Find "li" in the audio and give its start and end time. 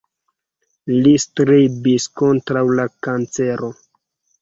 0.93-1.11